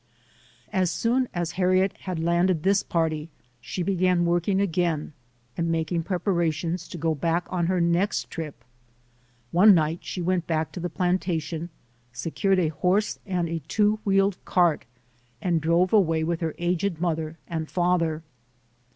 [0.73, 5.13] As soon as Harriet had landed this party, she began working again
[5.55, 8.63] and making preparations to go back on her next trip.
[9.51, 11.69] One night she went back to the plantation,
[12.11, 14.85] secured a horse and a two wheel cart
[15.39, 18.23] and drove away with her aged mother and father.